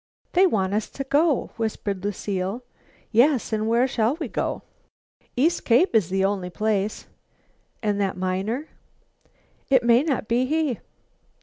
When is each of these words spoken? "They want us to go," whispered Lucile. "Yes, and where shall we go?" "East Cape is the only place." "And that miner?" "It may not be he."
"They 0.33 0.47
want 0.47 0.73
us 0.73 0.89
to 0.89 1.03
go," 1.03 1.51
whispered 1.57 2.03
Lucile. 2.03 2.63
"Yes, 3.11 3.53
and 3.53 3.67
where 3.67 3.87
shall 3.87 4.15
we 4.15 4.27
go?" 4.29 4.63
"East 5.35 5.63
Cape 5.63 5.93
is 5.93 6.09
the 6.09 6.25
only 6.25 6.49
place." 6.49 7.05
"And 7.83 8.01
that 8.01 8.17
miner?" 8.17 8.69
"It 9.69 9.83
may 9.83 10.01
not 10.01 10.27
be 10.27 10.45
he." 10.47 10.79